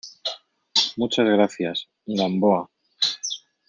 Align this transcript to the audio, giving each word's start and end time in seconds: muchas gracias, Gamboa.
muchas 0.97 1.27
gracias, 1.27 1.87
Gamboa. 2.07 2.71